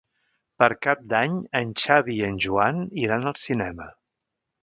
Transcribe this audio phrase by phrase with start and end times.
[0.61, 3.89] Per Cap d'Any en Xavi i en Joan iran al cinema.